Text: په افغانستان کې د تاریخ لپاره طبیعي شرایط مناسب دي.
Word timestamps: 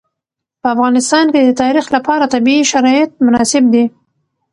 په 0.61 0.67
افغانستان 0.73 1.25
کې 1.33 1.41
د 1.43 1.51
تاریخ 1.63 1.85
لپاره 1.95 2.31
طبیعي 2.33 2.63
شرایط 2.71 3.11
مناسب 3.25 3.63
دي. 3.73 3.85